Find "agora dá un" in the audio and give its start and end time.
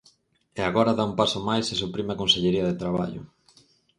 0.69-1.15